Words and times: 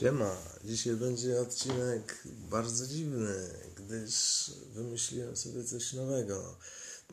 Siema, 0.00 0.36
dzisiaj 0.64 0.96
będzie 0.96 1.40
odcinek 1.40 2.22
bardzo 2.50 2.86
dziwny, 2.86 3.34
gdyż 3.76 4.14
wymyśliłem 4.72 5.36
sobie 5.36 5.64
coś 5.64 5.92
nowego. 5.92 6.56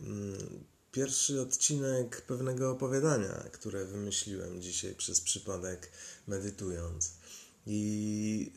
Mm, 0.02 0.64
pierwszy 0.92 1.42
odcinek 1.42 2.22
pewnego 2.22 2.72
opowiadania, 2.72 3.44
które 3.52 3.86
wymyśliłem 3.86 4.62
dzisiaj 4.62 4.96
przez 4.96 5.22
przypadek 5.22 5.92
medytując. 6.28 7.14
I 7.66 8.52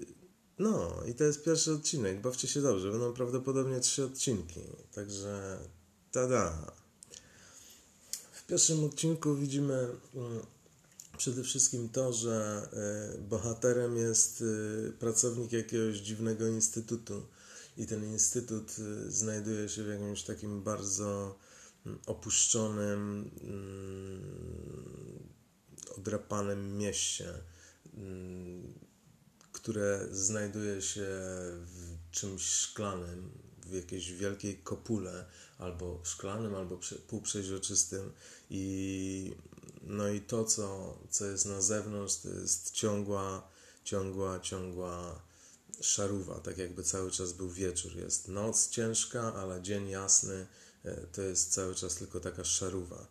no, 0.58 1.02
i 1.08 1.14
to 1.14 1.24
jest 1.24 1.44
pierwszy 1.44 1.72
odcinek. 1.72 2.20
Bawcie 2.20 2.48
się 2.48 2.62
dobrze, 2.62 2.90
będą 2.90 3.12
prawdopodobnie 3.12 3.80
trzy 3.80 4.04
odcinki. 4.04 4.60
Także 4.94 5.58
tada. 6.12 6.72
W 8.32 8.46
pierwszym 8.46 8.84
odcinku 8.84 9.36
widzimy 9.36 9.88
mm, 10.14 10.40
przede 11.20 11.42
wszystkim 11.42 11.88
to, 11.88 12.12
że 12.12 12.68
e, 12.72 13.18
bohaterem 13.18 13.96
jest 13.96 14.44
e, 14.88 14.92
pracownik 14.92 15.52
jakiegoś 15.52 15.96
dziwnego 15.96 16.46
instytutu. 16.46 17.26
I 17.76 17.86
ten 17.86 18.04
instytut 18.04 18.76
e, 18.78 19.10
znajduje 19.10 19.68
się 19.68 19.84
w 19.84 19.88
jakimś 19.88 20.22
takim 20.22 20.62
bardzo 20.62 21.38
opuszczonym, 22.06 23.30
mm, 23.42 25.28
odrapanym 25.98 26.78
mieście, 26.78 27.34
mm, 27.94 28.74
które 29.52 30.08
znajduje 30.10 30.82
się 30.82 31.06
w 31.66 32.10
czymś 32.10 32.42
szklanym, 32.42 33.30
w 33.70 33.74
jakiejś 33.74 34.12
wielkiej 34.12 34.58
kopule, 34.58 35.26
albo 35.58 36.00
szklanym, 36.04 36.54
albo 36.54 36.80
półprzeźroczystym 37.08 38.12
i 38.50 39.34
no 39.82 40.08
i 40.08 40.20
to, 40.20 40.44
co, 40.44 40.98
co 41.10 41.26
jest 41.26 41.46
na 41.46 41.60
zewnątrz, 41.60 42.16
to 42.16 42.28
jest 42.28 42.70
ciągła, 42.70 43.48
ciągła, 43.84 44.40
ciągła 44.40 45.22
szaruwa, 45.80 46.40
tak 46.40 46.58
jakby 46.58 46.82
cały 46.82 47.10
czas 47.10 47.32
był 47.32 47.50
wieczór. 47.50 47.96
Jest 47.96 48.28
noc 48.28 48.68
ciężka, 48.68 49.34
ale 49.34 49.62
dzień 49.62 49.88
jasny, 49.88 50.46
e, 50.84 50.96
to 50.96 51.22
jest 51.22 51.52
cały 51.52 51.74
czas 51.74 51.94
tylko 51.94 52.20
taka 52.20 52.44
szaruwa 52.44 53.06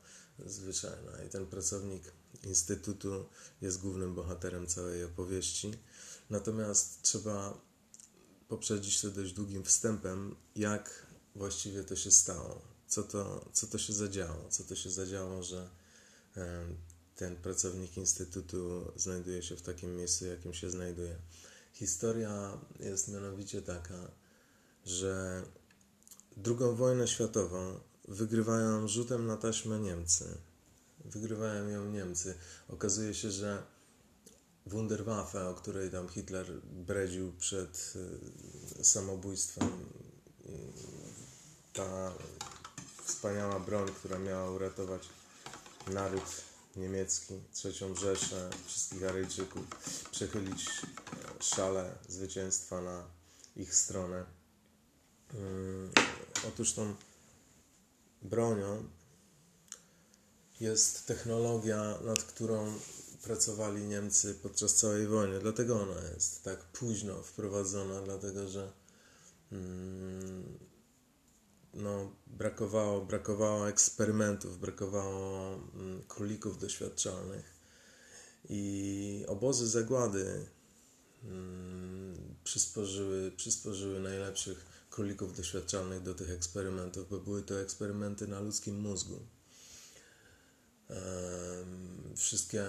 zwyczajna. 0.46 1.24
I 1.28 1.30
ten 1.30 1.48
pracownik 1.48 2.04
Instytutu 2.44 3.26
jest 3.62 3.82
głównym 3.82 4.16
bohaterem 4.16 4.68
całej 4.68 5.04
opowieści. 5.04 5.72
Natomiast 6.30 7.02
trzeba 7.02 7.62
poprzedzić 8.50 9.02
to 9.02 9.10
dość 9.10 9.34
długim 9.34 9.64
wstępem, 9.64 10.36
jak 10.56 11.06
właściwie 11.36 11.84
to 11.84 11.96
się 11.96 12.12
stało, 12.12 12.62
co 12.88 13.04
to, 13.04 13.50
co 13.54 13.68
to 13.68 13.78
się 13.78 13.94
zadziało, 13.94 14.50
co 14.50 14.64
to 14.64 14.76
się 14.76 14.90
zadziało, 14.90 15.44
że 15.44 15.70
ten 17.16 17.36
pracownik 17.36 17.98
Instytutu 17.98 18.92
znajduje 18.96 19.44
się 19.44 19.56
w 19.56 19.62
takim 19.62 19.96
miejscu, 19.96 20.26
jakim 20.26 20.54
się 20.54 20.70
znajduje. 20.70 21.16
Historia 21.74 22.58
jest 22.80 23.08
mianowicie 23.08 23.62
taka, 23.62 24.12
że 24.86 25.44
II 26.46 26.76
wojnę 26.76 27.08
światową 27.08 27.80
wygrywają 28.08 28.88
rzutem 28.88 29.28
na 29.28 29.38
taśmę 29.38 29.80
Niemcy. 29.80 30.38
Wygrywają 31.06 31.68
ją 31.68 31.92
Niemcy. 31.92 32.36
Okazuje 32.68 33.14
się, 33.14 33.32
że 33.32 33.64
Wunderwaffe, 34.66 35.50
o 35.50 35.54
której 35.54 35.92
tam 35.92 36.10
Hitler 36.10 36.62
bredził 36.64 37.34
przed 37.34 37.94
e, 38.80 38.84
samobójstwem, 38.84 39.70
ta 41.74 42.14
wspaniała 43.04 43.60
broń, 43.60 43.88
która 43.96 44.20
miała 44.20 44.52
uratować 44.52 45.10
naród 45.88 46.44
niemiecki, 46.76 47.34
trzecią 47.54 47.96
Rzeszę, 47.96 48.50
wszystkich 48.66 49.04
Aryjczyków, 49.04 49.64
przechylić 50.12 50.70
e, 50.70 51.44
szale 51.44 51.96
zwycięstwa 52.08 52.82
na 52.82 53.04
ich 53.56 53.76
stronę. 53.76 54.26
Mm, 55.34 55.92
otóż 56.48 56.74
tą 56.74 56.96
bronią 58.22 58.84
jest 60.60 61.08
technologia, 61.08 61.98
nad 62.04 62.24
którą 62.24 62.74
pracowali 63.24 63.84
Niemcy 63.84 64.36
podczas 64.36 64.76
całej 64.76 65.08
wojny. 65.08 65.40
Dlatego 65.40 65.82
ona 65.82 66.02
jest 66.14 66.44
tak 66.44 66.66
późno 66.66 67.24
wprowadzona, 67.24 68.02
dlatego 68.02 68.50
że 68.50 68.72
mm, 69.52 70.60
no, 71.74 72.12
brakowało, 72.28 73.06
brakowało 73.06 73.70
eksperymentów, 73.70 74.60
brakowało 74.60 75.54
mm, 75.56 76.04
królików 76.08 76.60
doświadczalnych 76.60 77.60
i 78.50 79.26
obozy 79.28 79.68
zagłady 79.68 80.46
mm, 81.24 82.36
przysporzyły, 82.44 83.32
przysporzyły 83.32 84.00
najlepszych 84.00 84.66
królików 84.90 85.38
doświadczalnych 85.38 86.02
do 86.02 86.14
tych 86.14 86.30
eksperymentów, 86.30 87.10
bo 87.10 87.20
były 87.20 87.44
to 87.44 87.62
eksperymenty 87.62 88.28
na 88.28 88.40
ludzkim 88.40 88.80
mózgu. 88.80 89.20
Wszystkie 92.16 92.66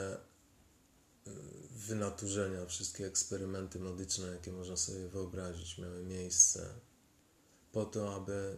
wynaturzenia, 1.71 2.67
wszystkie 2.67 3.07
eksperymenty 3.07 3.81
medyczne, 3.81 4.27
jakie 4.27 4.53
można 4.53 4.77
sobie 4.77 5.09
wyobrazić, 5.09 5.79
miały 5.79 6.05
miejsce 6.05 6.75
po 7.73 7.85
to, 7.85 8.15
aby 8.15 8.57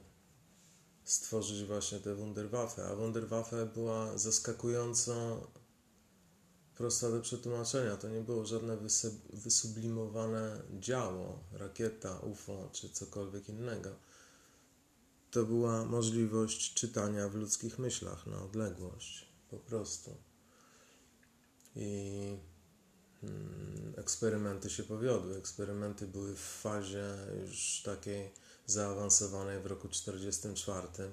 stworzyć 1.04 1.64
właśnie 1.64 2.00
tę 2.00 2.14
Wunderwaffe, 2.14 2.84
a 2.84 2.96
Wunderwaffe 2.96 3.66
była 3.66 4.18
zaskakująco 4.18 5.46
prosta 6.74 7.10
do 7.10 7.20
przetłumaczenia. 7.20 7.96
To 7.96 8.08
nie 8.08 8.20
było 8.20 8.44
żadne 8.46 8.78
wysublimowane 9.32 10.62
działo, 10.80 11.44
rakieta, 11.52 12.18
UFO 12.18 12.68
czy 12.72 12.90
cokolwiek 12.90 13.48
innego. 13.48 13.90
To 15.30 15.44
była 15.44 15.84
możliwość 15.84 16.74
czytania 16.74 17.28
w 17.28 17.34
ludzkich 17.34 17.78
myślach 17.78 18.26
na 18.26 18.42
odległość, 18.42 19.28
po 19.50 19.56
prostu. 19.56 20.16
I 21.76 22.36
hmm, 23.20 23.94
eksperymenty 23.96 24.70
się 24.70 24.82
powiodły. 24.82 25.36
Eksperymenty 25.36 26.06
były 26.06 26.34
w 26.34 26.40
fazie 26.40 27.04
już 27.40 27.82
takiej 27.84 28.30
zaawansowanej 28.66 29.60
w 29.60 29.66
roku 29.66 29.88
1944, 29.88 31.10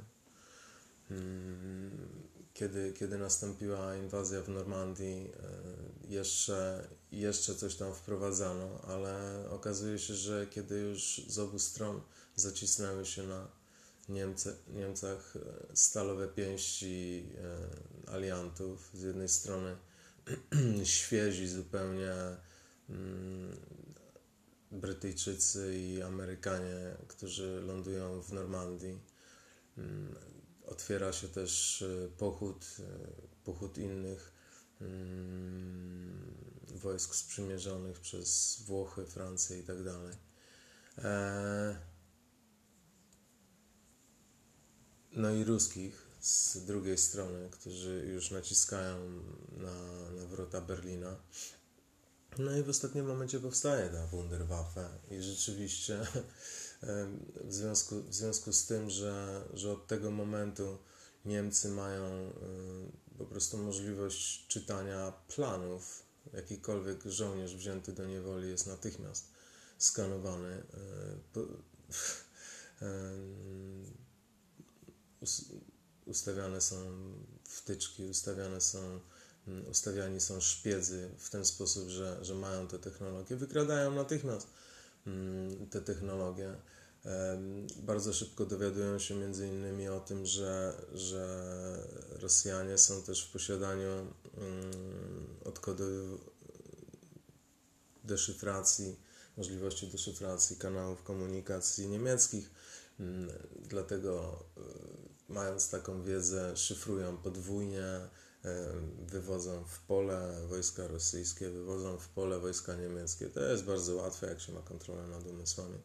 mm, 1.12 2.30
kiedy, 2.54 2.94
kiedy 2.94 3.18
nastąpiła 3.18 3.96
inwazja 3.96 4.42
w 4.42 4.50
Normandii, 4.50 5.32
e, 5.44 6.10
jeszcze, 6.10 6.88
jeszcze 7.12 7.56
coś 7.56 7.76
tam 7.76 7.94
wprowadzano, 7.94 8.82
ale 8.82 9.44
okazuje 9.50 10.00
się, 10.00 10.14
że 10.14 10.48
kiedy 10.48 10.80
już 10.80 11.22
z 11.28 11.40
obu 11.40 11.60
stron 11.60 12.02
zacisnęły 12.36 13.06
się 13.06 13.24
na 13.24 13.48
Niemce, 14.10 14.56
Niemcach 14.74 15.36
e, 15.36 15.76
stalowe 15.76 16.28
pięści 16.28 17.26
e, 18.08 18.12
aliantów, 18.12 18.90
z 18.94 19.02
jednej 19.02 19.30
strony 19.30 19.76
świezi 20.84 21.48
zupełnie 21.48 22.14
mm, 22.90 23.58
Brytyjczycy 24.72 25.78
i 25.78 26.02
Amerykanie, 26.02 26.98
którzy 27.08 27.62
lądują 27.62 28.22
w 28.22 28.34
Normandii. 28.34 29.00
Mm, 29.78 30.16
otwiera 30.66 31.14
się 31.14 31.28
też 31.28 31.82
e, 31.82 32.10
pochód, 32.18 32.66
e, 32.80 32.84
pochód 33.44 33.78
innych 33.78 34.34
mm, 34.82 36.34
wojsk 36.76 37.16
sprzymierzonych 37.16 38.00
przez 38.00 38.60
Włochy, 38.66 39.06
Francję 39.06 39.60
i 39.60 39.64
tak 39.64 39.84
dalej. 39.84 40.16
E, 40.98 41.76
no 45.12 45.32
i 45.32 45.44
ruskich 45.44 46.09
z 46.20 46.58
drugiej 46.66 46.98
strony, 46.98 47.50
którzy 47.52 48.06
już 48.14 48.32
naciskają 48.32 48.98
na, 49.58 50.12
na 50.12 50.26
wrota 50.28 50.62
Berlina. 50.62 51.16
No 52.38 52.58
i 52.58 52.64
w 52.64 52.70
ostatnim 52.70 53.06
momencie 53.06 53.40
powstaje 53.40 53.90
ta 53.90 54.08
Wunderwaffe 54.08 54.90
i 55.12 55.22
rzeczywiście 55.22 56.00
w 57.48 57.54
związku, 57.54 58.04
w 58.04 58.14
związku 58.14 58.54
z 58.54 58.66
tym, 58.66 58.90
że, 58.90 59.44
że 59.54 59.72
od 59.72 59.88
tego 59.88 60.12
momentu 60.12 60.78
Niemcy 61.26 61.70
mają 61.70 62.34
po 63.18 63.26
prostu 63.26 63.58
możliwość 63.58 64.48
czytania 64.48 65.14
planów, 65.36 66.04
jakikolwiek 66.34 67.04
żołnierz 67.06 67.56
wzięty 67.56 67.94
do 67.94 68.06
niewoli 68.06 68.50
jest 68.50 68.68
natychmiast 68.68 69.28
skanowany. 69.78 70.64
Ustawiane 76.10 76.62
są 76.62 76.76
wtyczki, 77.44 78.06
ustawiane 78.06 78.62
są 78.62 79.00
Mm, 79.50 79.68
ustawiani 79.68 80.22
są 80.22 80.42
szpiedzy 80.42 81.10
w 81.18 81.30
ten 81.30 81.46
sposób, 81.46 81.90
że, 81.90 82.18
że 82.22 82.36
mają 82.36 82.68
te 82.68 82.80
technologie, 82.80 83.36
wykradają 83.36 83.96
natychmiast 83.96 84.48
mm, 85.08 85.70
te 85.70 85.82
technologie. 85.82 86.56
Bardzo 87.78 88.14
szybko 88.14 88.46
dowiadują 88.46 89.00
się 89.00 89.16
między 89.16 89.48
innymi 89.48 89.88
o 89.88 90.00
tym, 90.00 90.26
że, 90.26 90.74
że 90.94 91.48
Rosjanie 92.10 92.78
są 92.78 93.04
też 93.04 93.28
w 93.28 93.32
posiadaniu 93.32 93.92
mm, 94.38 94.72
deszyfracji, 98.04 98.96
możliwości 99.38 99.88
deszyfracji 99.88 100.58
kanałów 100.58 101.04
komunikacji 101.04 101.88
niemieckich. 101.88 102.52
Dlatego 103.60 104.44
y, 104.58 105.19
mając 105.30 105.70
taką 105.70 106.04
wiedzę, 106.04 106.58
szyfrują 106.58 107.18
podwójnie, 107.18 107.86
y, 107.86 108.50
wywodzą 109.06 109.66
w 109.66 109.80
pole 109.80 110.48
wojska 110.48 110.88
rosyjskie, 110.88 111.50
wywodzą 111.50 111.98
w 111.98 112.10
pole 112.10 112.40
wojska 112.40 112.76
niemieckie. 112.76 113.30
To 113.30 113.40
jest 113.40 113.64
bardzo 113.64 113.96
łatwe, 113.96 114.28
jak 114.28 114.40
się 114.40 114.54
ma 114.54 114.62
kontrolę 114.62 115.08
nad 115.08 115.28
umysłami. 115.28 115.78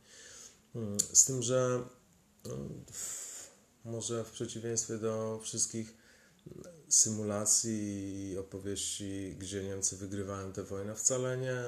Mm, 0.75 1.01
z 1.13 1.25
tym, 1.25 1.43
że 1.43 1.85
no, 2.45 2.57
może 3.85 4.25
w 4.25 4.31
przeciwieństwie 4.31 4.99
do 4.99 5.41
wszystkich 5.43 5.97
symulacji 6.89 8.31
i 8.31 8.39
opowieści, 8.39 9.37
gdzie 9.39 9.65
Niemcy 9.65 9.97
wygrywają 9.97 10.53
tę 10.53 10.63
wojnę, 10.63 10.95
wcale 10.95 11.39
nie, 11.39 11.65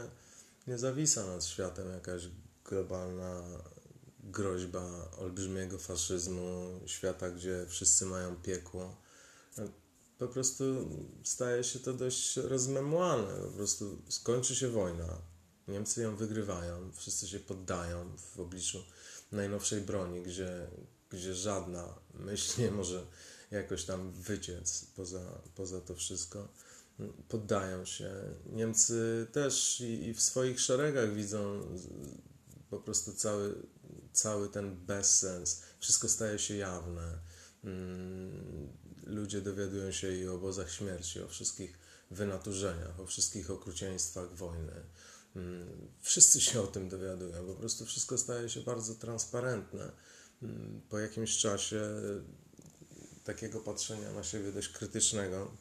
nie 0.66 0.78
zawisa 0.78 1.26
nad 1.26 1.44
światem 1.44 1.92
jakaś 1.92 2.28
globalna 2.64 3.42
groźba 4.26 5.10
olbrzymiego 5.18 5.78
faszyzmu, 5.78 6.80
świata, 6.86 7.30
gdzie 7.30 7.66
wszyscy 7.68 8.06
mają 8.06 8.36
piekło. 8.36 8.96
Po 10.18 10.28
prostu 10.28 10.64
staje 11.24 11.64
się 11.64 11.78
to 11.78 11.92
dość 11.92 12.36
rozmemłane. 12.36 13.34
Po 13.42 13.50
prostu 13.50 14.02
skończy 14.08 14.56
się 14.56 14.68
wojna, 14.68 15.22
Niemcy 15.68 16.02
ją 16.02 16.16
wygrywają, 16.16 16.92
wszyscy 16.92 17.28
się 17.28 17.40
poddają 17.40 18.16
w 18.16 18.40
obliczu 18.40 18.84
najnowszej 19.32 19.80
broni, 19.80 20.22
gdzie, 20.22 20.66
gdzie 21.10 21.34
żadna 21.34 21.94
myśl 22.14 22.62
nie 22.62 22.70
może 22.70 23.06
jakoś 23.50 23.84
tam 23.84 24.12
wyciec 24.12 24.84
poza, 24.96 25.40
poza 25.54 25.80
to 25.80 25.94
wszystko. 25.94 26.48
Poddają 27.28 27.84
się. 27.84 28.10
Niemcy 28.46 29.26
też 29.32 29.80
i, 29.80 30.08
i 30.08 30.14
w 30.14 30.20
swoich 30.20 30.60
szeregach 30.60 31.14
widzą 31.14 31.60
po 32.70 32.80
prostu 32.80 33.12
cały, 33.12 33.54
cały 34.16 34.48
ten 34.48 34.76
bezsens. 34.76 35.62
Wszystko 35.80 36.08
staje 36.08 36.38
się 36.38 36.56
jawne. 36.56 37.18
Mm, 37.64 38.68
ludzie 39.06 39.40
dowiadują 39.40 39.92
się 39.92 40.12
i 40.12 40.28
o 40.28 40.34
obozach 40.34 40.70
śmierci, 40.70 41.22
o 41.22 41.28
wszystkich 41.28 41.78
wynaturzeniach, 42.10 43.00
o 43.00 43.06
wszystkich 43.06 43.50
okrucieństwach 43.50 44.34
wojny. 44.34 44.72
Mm, 45.36 45.88
wszyscy 46.00 46.40
się 46.40 46.60
o 46.60 46.66
tym 46.66 46.88
dowiadują. 46.88 47.46
Po 47.46 47.54
prostu 47.54 47.86
wszystko 47.86 48.18
staje 48.18 48.48
się 48.48 48.60
bardzo 48.60 48.94
transparentne. 48.94 49.92
Mm, 50.42 50.80
po 50.88 50.98
jakimś 50.98 51.38
czasie 51.38 51.80
takiego 53.24 53.60
patrzenia 53.60 54.12
na 54.12 54.24
siebie 54.24 54.52
dość 54.52 54.68
krytycznego 54.68 55.56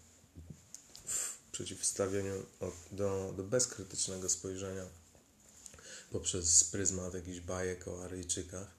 w 1.05 1.37
przeciwstawieniu 1.51 2.45
do, 2.91 3.33
do 3.37 3.43
bezkrytycznego 3.43 4.29
spojrzenia 4.29 4.85
poprzez 6.11 6.63
pryzmat 6.63 7.13
jakichś 7.13 7.39
bajek 7.39 7.87
o 7.87 8.03
Aryjczykach. 8.03 8.75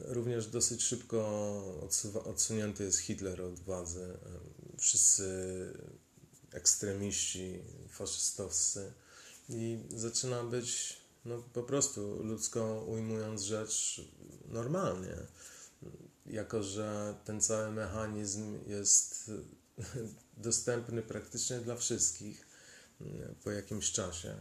Również 0.00 0.46
dosyć 0.46 0.82
szybko 0.82 1.90
odsunięty 2.24 2.84
jest 2.84 2.98
Hitler 2.98 3.42
od 3.42 3.60
władzy. 3.60 4.18
Wszyscy 4.78 5.24
ekstremiści 6.52 7.62
faszystowscy 7.88 8.92
i 9.48 9.78
zaczyna 9.96 10.44
być 10.44 10.96
no, 11.24 11.42
po 11.52 11.62
prostu 11.62 12.22
ludzką 12.22 12.84
ujmując 12.84 13.42
rzecz 13.42 14.00
normalnie 14.48 15.16
jako 16.26 16.62
że 16.62 17.14
ten 17.24 17.40
cały 17.40 17.70
mechanizm 17.70 18.58
jest 18.66 19.30
dostępny 20.36 21.02
praktycznie 21.02 21.58
dla 21.58 21.76
wszystkich 21.76 22.46
po 23.44 23.50
jakimś 23.50 23.92
czasie. 23.92 24.34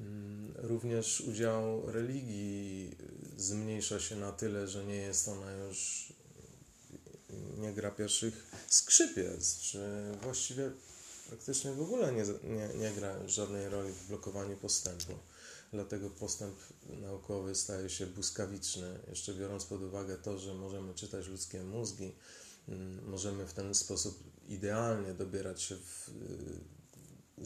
Mm, 0.00 0.54
również 0.56 1.20
udział 1.20 1.90
religii 1.90 2.96
zmniejsza 3.36 4.00
się 4.00 4.16
na 4.16 4.32
tyle, 4.32 4.68
że 4.68 4.84
nie 4.84 4.96
jest 4.96 5.28
ona 5.28 5.52
już, 5.52 6.12
nie 7.58 7.72
gra 7.72 7.90
pierwszych 7.90 8.46
skrzypiec, 8.68 9.58
czy 9.58 9.80
właściwie 10.22 10.70
praktycznie 11.28 11.72
w 11.72 11.80
ogóle 11.80 12.12
nie, 12.12 12.24
nie, 12.44 12.68
nie 12.78 12.92
gra 12.92 13.28
żadnej 13.28 13.68
roli 13.68 13.92
w 13.92 14.08
blokowaniu 14.08 14.56
postępu. 14.56 15.12
Dlatego 15.72 16.10
postęp 16.10 16.56
naukowy 17.00 17.54
staje 17.54 17.90
się 17.90 18.06
błyskawiczny, 18.06 18.98
jeszcze 19.08 19.34
biorąc 19.34 19.64
pod 19.64 19.82
uwagę 19.82 20.16
to, 20.16 20.38
że 20.38 20.54
możemy 20.54 20.94
czytać 20.94 21.26
ludzkie 21.26 21.62
mózgi, 21.62 22.12
mm, 22.68 23.08
możemy 23.08 23.46
w 23.46 23.52
ten 23.52 23.74
sposób 23.74 24.22
idealnie 24.48 25.14
dobierać 25.14 25.62
się 25.62 25.76
w 25.76 26.08
y, 26.08 26.12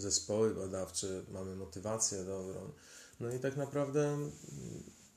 zespoły 0.00 0.54
badawcze, 0.54 1.22
mamy 1.30 1.56
motywację 1.56 2.24
dobrą. 2.24 2.72
No 3.20 3.32
i 3.34 3.38
tak 3.38 3.56
naprawdę 3.56 4.30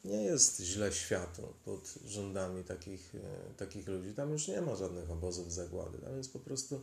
nie 0.06 0.24
jest 0.24 0.62
źle 0.62 0.94
światu 0.94 1.53
pod 1.65 1.94
rządami 2.06 2.63
takich, 2.63 3.15
y, 3.15 3.21
takich 3.57 3.88
ludzi. 3.88 4.13
Tam 4.13 4.31
już 4.31 4.47
nie 4.47 4.62
ma 4.62 4.75
żadnych 4.75 5.12
obozów 5.12 5.53
zagłady, 5.53 5.97
tam 5.97 6.18
jest 6.18 6.33
po 6.33 6.39
prostu 6.39 6.81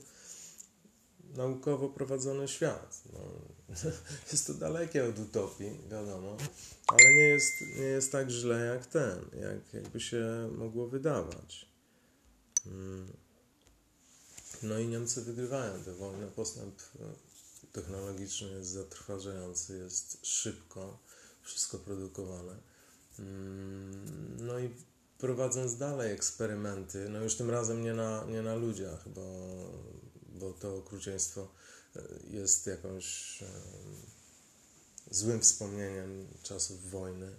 naukowo 1.35 1.89
prowadzony 1.89 2.49
świat. 2.49 3.03
No, 3.13 3.19
jest 4.33 4.47
to 4.47 4.55
dalekie 4.55 5.09
od 5.09 5.19
utopii, 5.19 5.79
wiadomo, 5.91 6.37
ale 6.87 7.15
nie 7.15 7.29
jest, 7.29 7.53
nie 7.79 7.85
jest 7.85 8.13
tak 8.13 8.31
źle 8.31 8.65
jak 8.65 8.87
ten, 8.87 9.19
jak, 9.41 9.75
jakby 9.75 10.01
się 10.01 10.51
mogło 10.59 10.89
wydawać. 10.89 11.67
Mm. 12.67 13.13
No 14.63 14.79
i 14.79 14.89
Niemcy 14.89 15.23
wygrywają 15.23 15.85
tę 15.85 15.95
wojnę. 15.95 16.27
Postęp 16.27 16.75
e, 17.01 17.30
technologiczny 17.73 18.49
jest 18.49 18.71
zatrważający, 18.71 19.79
jest 19.79 20.27
szybko 20.27 20.99
wszystko 21.43 21.79
produkowane. 21.79 22.57
Mm. 23.19 24.47
No 24.47 24.59
i 24.59 24.75
prowadząc 25.19 25.77
dalej 25.77 26.13
eksperymenty, 26.13 27.09
no 27.09 27.23
już 27.23 27.35
tym 27.35 27.51
razem 27.51 27.83
nie 27.83 27.95
na, 27.95 28.25
nie 28.25 28.43
na 28.43 28.55
ludziach, 28.55 29.09
bo 29.09 29.25
bo 30.41 30.53
to 30.53 30.77
okrucieństwo 30.77 31.49
e, 31.97 32.03
jest 32.31 32.67
jakąś 32.67 33.43
e, 33.43 33.47
złym 35.11 35.41
wspomnieniem 35.41 36.27
czasów 36.43 36.91
wojny. 36.91 37.31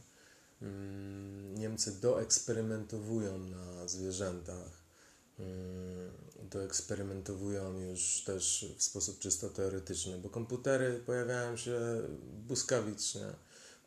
Mm, 0.61 1.55
Niemcy 1.57 1.91
doeksperymentowują 1.91 3.37
na 3.39 3.87
zwierzętach, 3.87 4.80
mm, 5.41 6.11
doeksperymentowują 6.49 7.79
już 7.79 8.24
też 8.25 8.65
w 8.77 8.83
sposób 8.83 9.19
czysto 9.19 9.50
teoretyczny, 9.50 10.17
bo 10.17 10.29
komputery 10.29 11.01
pojawiają 11.05 11.57
się 11.57 11.79
błyskawicznie, 12.48 13.25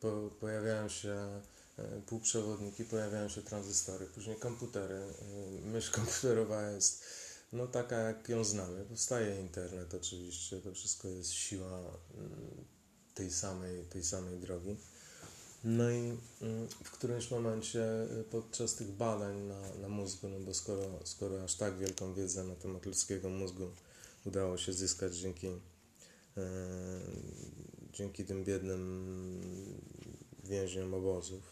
po, 0.00 0.30
pojawiają 0.40 0.88
się 0.88 1.40
e, 1.78 2.00
półprzewodniki, 2.06 2.84
pojawiają 2.84 3.28
się 3.28 3.42
tranzystory, 3.42 4.06
później 4.06 4.37
komputery. 4.37 5.00
Myśl 5.64 5.92
komputerowa 6.00 6.70
jest 6.70 7.04
no 7.54 7.66
taka 7.66 7.96
jak 7.96 8.28
ją 8.28 8.44
znamy. 8.44 8.84
Powstaje 8.84 9.40
internet 9.40 9.94
oczywiście, 9.94 10.61
to 10.61 10.73
wszystko 10.73 11.08
jest 11.08 11.30
siła 11.30 11.80
tej 13.14 13.30
samej, 13.30 13.84
tej 13.84 14.04
samej 14.04 14.38
drogi. 14.38 14.76
No 15.64 15.90
i 15.90 16.16
mm, 16.42 16.68
w 16.68 16.90
którymś 16.90 17.30
momencie 17.30 18.06
y, 18.21 18.25
podczas 18.30 18.75
tych 18.75 18.90
badań 18.90 19.40
na, 19.40 19.75
na 19.80 19.88
mózgu, 19.88 20.28
no 20.28 20.40
bo 20.40 20.54
skoro, 20.54 21.00
skoro 21.04 21.44
aż 21.44 21.54
tak 21.54 21.78
wielką 21.78 22.14
wiedzę 22.14 22.44
na 22.44 22.54
temat 22.54 22.87
ludzkiego 22.87 23.28
mózgu 23.28 23.71
udało 24.25 24.59
się 24.59 24.73
zyskać 24.73 25.16
dzięki, 25.16 25.47
e, 25.47 25.61
dzięki 27.92 28.25
tym 28.25 28.44
biednym 28.44 29.09
więźniom 30.44 30.94
obozów 30.94 31.42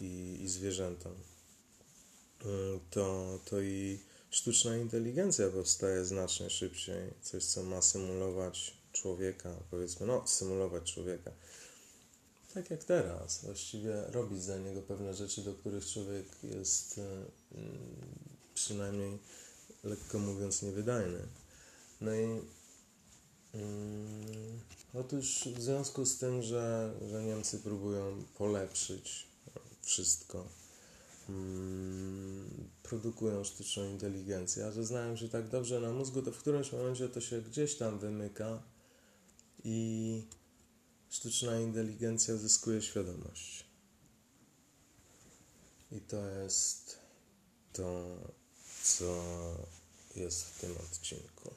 i, 0.00 0.38
i 0.42 0.48
zwierzętom, 0.48 1.12
y, 1.12 2.46
to, 2.90 3.38
to 3.44 3.60
i 3.60 3.98
sztuczna 4.30 4.76
inteligencja 4.76 5.48
powstaje 5.48 6.04
znacznie 6.04 6.50
szybciej. 6.50 7.10
Coś, 7.22 7.44
co 7.44 7.62
ma 7.62 7.82
symulować 7.82 8.76
człowieka, 8.92 9.56
powiedzmy, 9.70 10.06
no, 10.06 10.26
symulować 10.26 10.94
człowieka. 10.94 11.30
Tak 12.54 12.70
jak 12.70 12.84
teraz, 12.84 13.44
właściwie 13.44 14.02
robić 14.08 14.42
za 14.42 14.58
niego 14.58 14.82
pewne 14.82 15.14
rzeczy, 15.14 15.42
do 15.42 15.54
których 15.54 15.86
człowiek 15.86 16.26
jest 16.42 16.98
y, 16.98 17.02
przynajmniej, 18.54 19.18
lekko 19.84 20.18
mówiąc, 20.18 20.62
niewydajny. 20.62 21.18
No 22.00 22.14
i 22.14 22.24
y, 23.54 23.60
otóż 24.94 25.48
w 25.56 25.62
związku 25.62 26.06
z 26.06 26.18
tym, 26.18 26.42
że, 26.42 26.94
że 27.10 27.24
Niemcy 27.24 27.58
próbują 27.58 28.24
polepszyć 28.34 29.26
wszystko, 29.82 30.46
Mm, 31.30 32.68
produkują 32.82 33.44
sztuczną 33.44 33.84
inteligencję, 33.84 34.66
a 34.66 34.72
że 34.72 34.84
znają 34.84 35.16
się 35.16 35.28
tak 35.28 35.48
dobrze 35.48 35.80
na 35.80 35.92
mózgu, 35.92 36.22
to 36.22 36.32
w 36.32 36.38
którymś 36.38 36.72
momencie 36.72 37.08
to 37.08 37.20
się 37.20 37.42
gdzieś 37.42 37.76
tam 37.76 37.98
wymyka 37.98 38.62
i 39.64 40.22
sztuczna 41.10 41.60
inteligencja 41.60 42.36
zyskuje 42.36 42.82
świadomość. 42.82 43.64
I 45.92 46.00
to 46.00 46.26
jest 46.26 46.98
to, 47.72 48.16
co 48.82 49.24
jest 50.16 50.44
w 50.44 50.60
tym 50.60 50.76
odcinku. 50.76 51.50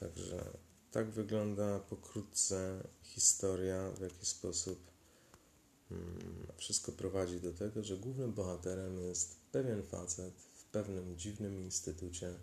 Także 0.00 0.44
tak 0.90 1.10
wygląda 1.10 1.78
pokrótce 1.78 2.82
historia, 3.02 3.90
w 3.90 4.00
jaki 4.00 4.26
sposób 4.26 4.78
mm, 5.90 6.46
wszystko 6.56 6.92
prowadzi 6.92 7.40
do 7.40 7.52
tego, 7.52 7.84
że 7.84 7.96
głównym 7.96 8.32
bohaterem 8.32 9.00
jest 9.00 9.36
pewien 9.52 9.82
facet 9.82 10.34
w 10.34 10.64
pewnym 10.64 11.16
dziwnym 11.18 11.62
instytucie, 11.62 12.34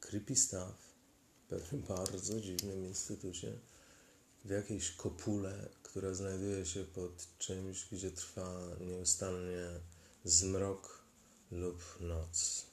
creepy 0.00 0.36
stuff, 0.36 0.94
w 1.44 1.48
pewnym 1.48 1.82
bardzo 1.96 2.40
dziwnym 2.40 2.86
instytucie, 2.86 3.58
w 4.44 4.50
jakiejś 4.50 4.90
kopule, 4.90 5.68
która 5.82 6.14
znajduje 6.14 6.66
się 6.66 6.84
pod 6.84 7.38
czymś, 7.38 7.88
gdzie 7.92 8.10
trwa 8.10 8.60
nieustannie 8.80 9.80
zmrok 10.24 11.04
lub 11.50 11.82
noc. 12.00 12.66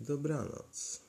Dobranoc. 0.00 1.07